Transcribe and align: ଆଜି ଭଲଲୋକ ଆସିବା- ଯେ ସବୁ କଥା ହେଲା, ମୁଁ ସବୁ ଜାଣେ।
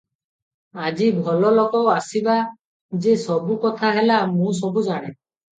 ଆଜି 0.85 1.09
ଭଲଲୋକ 1.27 1.83
ଆସିବା- 1.97 2.47
ଯେ 3.07 3.13
ସବୁ 3.27 3.61
କଥା 3.67 3.93
ହେଲା, 3.99 4.19
ମୁଁ 4.39 4.57
ସବୁ 4.63 4.87
ଜାଣେ। 4.91 5.07